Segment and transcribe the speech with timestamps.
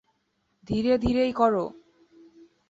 [0.69, 1.53] ধীরে ধীরেই কর।